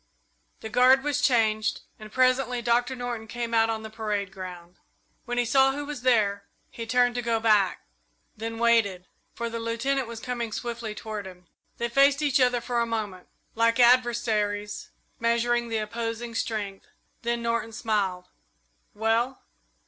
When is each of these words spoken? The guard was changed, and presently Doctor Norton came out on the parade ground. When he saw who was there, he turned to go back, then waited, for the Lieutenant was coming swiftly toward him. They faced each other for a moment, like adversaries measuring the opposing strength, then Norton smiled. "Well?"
The 0.61 0.69
guard 0.69 1.03
was 1.03 1.21
changed, 1.21 1.81
and 1.99 2.11
presently 2.11 2.59
Doctor 2.59 2.95
Norton 2.95 3.27
came 3.27 3.53
out 3.53 3.69
on 3.69 3.83
the 3.83 3.89
parade 3.91 4.31
ground. 4.31 4.79
When 5.25 5.37
he 5.37 5.45
saw 5.45 5.73
who 5.73 5.85
was 5.85 6.01
there, 6.01 6.45
he 6.71 6.87
turned 6.87 7.13
to 7.13 7.21
go 7.21 7.39
back, 7.39 7.85
then 8.35 8.57
waited, 8.57 9.05
for 9.35 9.47
the 9.47 9.59
Lieutenant 9.59 10.07
was 10.07 10.19
coming 10.19 10.51
swiftly 10.51 10.95
toward 10.95 11.27
him. 11.27 11.45
They 11.77 11.87
faced 11.87 12.23
each 12.23 12.39
other 12.41 12.61
for 12.61 12.81
a 12.81 12.87
moment, 12.87 13.27
like 13.53 13.79
adversaries 13.79 14.89
measuring 15.19 15.69
the 15.69 15.77
opposing 15.77 16.33
strength, 16.33 16.87
then 17.21 17.43
Norton 17.43 17.71
smiled. 17.71 18.27
"Well?" 18.95 19.43